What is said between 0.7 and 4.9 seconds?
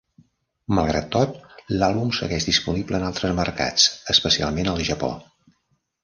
Malgrat tot, l'àlbum segueix disponible en altres mercats, especialment al